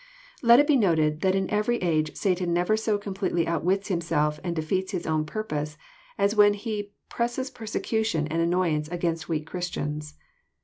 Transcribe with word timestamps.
Let 0.41 0.59
it 0.59 0.65
be 0.65 0.77
noted, 0.77 1.21
that 1.21 1.35
in 1.35 1.47
every 1.51 1.77
age 1.77 2.15
Satan 2.15 2.51
never 2.51 2.75
so 2.75 2.97
completely 2.97 3.45
outwits 3.45 3.89
himself 3.89 4.39
and 4.43 4.55
defeats 4.55 4.93
his 4.93 5.05
own 5.05 5.25
purpose, 5.27 5.77
as 6.17 6.35
when 6.35 6.55
he 6.55 6.93
presses 7.07 7.51
persecution 7.51 8.27
and 8.27 8.41
annoyance 8.41 8.87
against 8.87 9.29
weak 9.29 9.45
Christians. 9.45 10.15